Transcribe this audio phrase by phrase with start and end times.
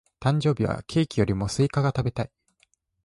[0.19, 2.31] 誕生日はケーキよりもスイカが食べたい。